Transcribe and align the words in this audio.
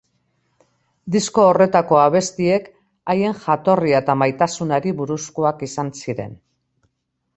Disko 1.15 1.43
horretako 1.49 1.99
abestiek 2.05 2.65
haien 3.15 3.37
jatorria 3.43 4.01
eta 4.05 4.17
maitasunari 4.23 4.95
buruzkoak 5.03 5.63
izan 5.69 5.97
ziren. 6.05 6.35